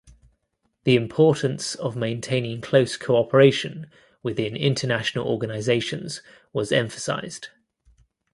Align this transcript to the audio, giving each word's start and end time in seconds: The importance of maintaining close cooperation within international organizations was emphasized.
The 0.83 0.95
importance 0.95 1.75
of 1.75 1.95
maintaining 1.95 2.59
close 2.61 2.97
cooperation 2.97 3.87
within 4.23 4.55
international 4.57 5.27
organizations 5.27 6.23
was 6.53 6.71
emphasized. 6.71 7.49